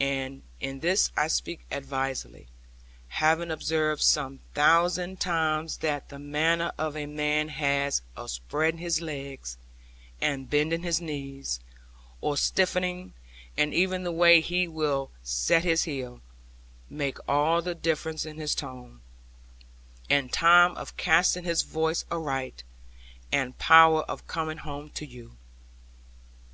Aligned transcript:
And 0.00 0.44
in 0.60 0.80
this 0.80 1.12
I 1.14 1.28
speak 1.28 1.60
advisedly; 1.70 2.46
having 3.08 3.50
observed 3.50 4.00
some 4.00 4.40
thousand 4.54 5.20
times 5.20 5.76
that 5.84 6.08
the 6.08 6.18
manner 6.18 6.72
a 6.78 7.04
man 7.04 7.48
has 7.48 8.00
of 8.16 8.30
spreading 8.30 8.80
his 8.80 9.02
legs, 9.02 9.58
and 10.22 10.48
bending 10.48 10.84
his 10.84 11.02
knees, 11.02 11.60
or 12.22 12.38
stiffening, 12.38 13.12
and 13.58 13.74
even 13.74 14.04
the 14.04 14.10
way 14.10 14.40
he 14.40 14.66
will 14.66 15.10
set 15.22 15.64
his 15.64 15.82
heel, 15.82 16.22
make 16.88 17.18
all 17.28 17.60
the 17.60 17.74
difference 17.74 18.24
in 18.24 18.38
his 18.38 18.54
tone, 18.54 19.02
and 20.08 20.32
time 20.32 20.74
of 20.78 20.96
casting 20.96 21.44
his 21.44 21.60
voice 21.60 22.06
aright, 22.10 22.62
and 23.30 23.58
power 23.58 24.00
of 24.04 24.26
coming 24.26 24.56
home 24.56 24.88
to 24.94 25.04
you. 25.04 25.36